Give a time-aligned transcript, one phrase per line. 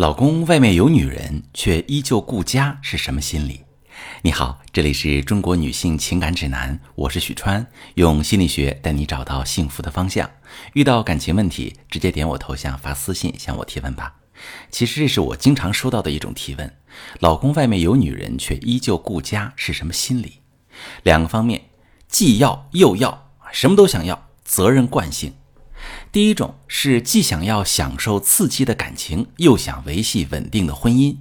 [0.00, 3.60] 老公外面有女人，却依旧顾家，是什么心理？
[4.22, 7.66] 你好，这里是中国女性情感指南，我是许川，
[7.96, 10.30] 用心理学带你找到幸福的方向。
[10.72, 14.14] 遇到感情问题，直接点我头像发私信向我提问吧。
[14.70, 16.74] 其实这是我经常收到的一种提问：
[17.18, 20.40] 老公外面有女人，却依旧顾家，是什么心理？
[21.02, 21.60] 两个方面，
[22.08, 25.34] 既要又要，什么都想要，责任惯性。
[26.12, 31.16] 第一种是既想要享受刺激的感情，又想维系稳定的婚姻。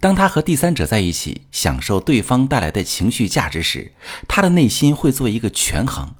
[0.00, 3.92] 当他和第三者在一起，享受对方带来的情绪价值时，
[4.26, 6.14] 他的内心会做一个权衡：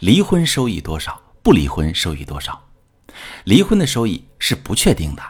[0.00, 2.64] 离婚收益多少，不离婚收益多少。
[3.44, 5.22] 离婚的收益是不确定的，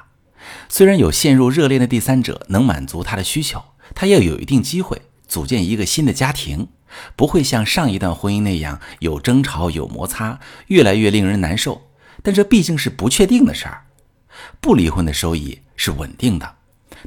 [0.70, 3.62] 虽然有陷入热恋的第三者能满足他的需求，
[3.94, 6.68] 他也有一定机会组建一个新的家庭。
[7.14, 11.85] 不会像上一段婚姻那样有争吵、有摩擦，越来越令人难受。
[12.26, 13.86] 但这毕竟是不确定的事儿。
[14.60, 16.56] 不离婚的收益是稳定的，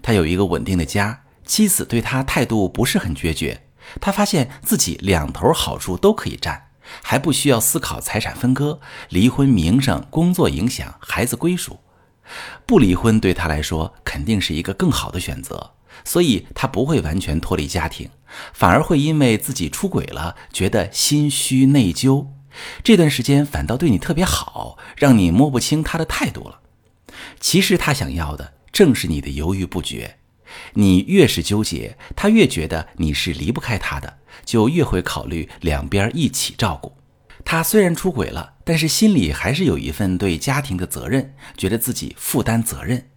[0.02, 3.64] 他有一个稳定的家，妻子对他态度不是很决绝，
[4.00, 6.70] 他发现自己两头好处都可以占，
[7.04, 11.82] 还不需要思考财产分割、离婚、名声、工作影响、孩子归属。
[12.66, 15.72] 不离婚对他来说肯定是一个更好的选择。
[16.06, 18.10] 所以，他不会完全脱离家庭，
[18.54, 22.28] 反而会因为自己出轨了，觉得心虚内疚。
[22.84, 26.60] 这段时间反倒对你特别好，让你摸不清他的态度了。
[27.40, 30.18] 其实他想要的正是你的犹豫不决。
[30.74, 36.94] 你越是纠结，他越觉得你是离不开他的，就越会考虑两边一起照顾。
[37.46, 43.08] 他虽然出轨了，但是心里还是有一份对家庭的责任，觉得自己负担责任。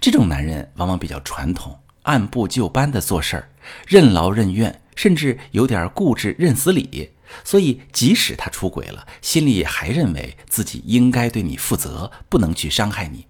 [0.00, 1.78] 这种男人往往比较传统。
[2.04, 3.50] 按部就班的做事儿，
[3.86, 7.10] 任劳任怨，甚至有点固执、认死理。
[7.44, 13.26] 所以，即使他出轨了，心里也还认为自己应该对你负责，不能去伤害你。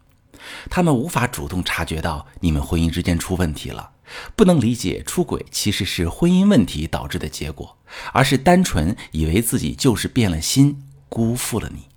[0.70, 3.90] 他们无法主动察觉到你们婚姻之间出问题了，
[4.34, 7.76] 不能理解出轨其实是婚姻问题导致的结果，
[8.12, 11.88] 而是单纯以为自己就是变了心，辜负了你。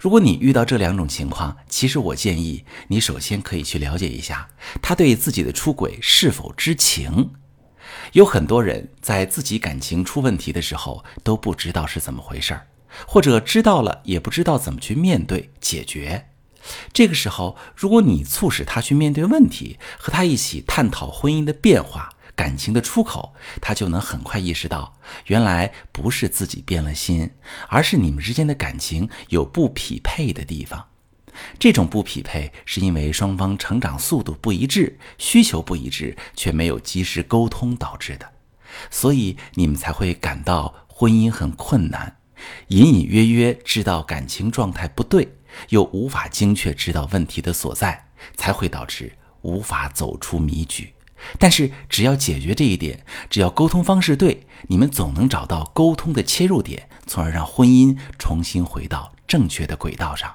[0.00, 4.50] 如果你遇到这两种情况，其实我建议你首先可以去了解一下
[4.82, 7.30] 他对自己的出轨是否知情。
[8.12, 12.66] 有很多人在自己感情出问题的时候都不知道是怎么回事儿，
[13.06, 16.28] 或者知道了也不知道怎么去面对解决。
[16.92, 22.10] 这个时候，如果你促使他去面对问题，和他一起探讨婚姻的变化。
[22.34, 27.30] 感情的出口，他就能很快意识到，原来不是自己变了心，
[27.68, 30.86] 而是你们之间的感情有不匹配的地方。
[31.58, 38.32] 这种不匹配是因为双方成长速度不一致，需求不一致，却没有及时沟通导致的。
[38.90, 42.16] 所以你们才会感到婚姻很困难，
[42.68, 45.36] 隐隐约约知道感情状态不对，
[45.68, 48.06] 又无法精确知道问题的所在，
[48.36, 49.12] 才会导致
[49.42, 50.92] 无法走出迷局。
[51.38, 60.34] 但是，只要解决这一点，只要沟通方式对，你们总能找到沟通的切入点，从而让婚姻重新回到正确的轨道上。